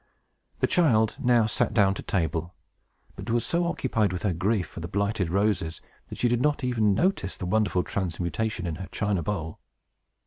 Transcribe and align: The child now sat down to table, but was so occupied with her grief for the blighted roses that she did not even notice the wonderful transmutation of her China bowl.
The 0.61 0.65
child 0.65 1.15
now 1.19 1.45
sat 1.45 1.75
down 1.75 1.93
to 1.93 2.01
table, 2.01 2.55
but 3.15 3.29
was 3.29 3.45
so 3.45 3.67
occupied 3.67 4.11
with 4.11 4.23
her 4.23 4.33
grief 4.33 4.65
for 4.65 4.79
the 4.79 4.87
blighted 4.87 5.29
roses 5.29 5.79
that 6.09 6.17
she 6.17 6.27
did 6.27 6.41
not 6.41 6.63
even 6.63 6.95
notice 6.95 7.37
the 7.37 7.45
wonderful 7.45 7.83
transmutation 7.83 8.65
of 8.65 8.77
her 8.77 8.89
China 8.91 9.21
bowl. 9.21 9.59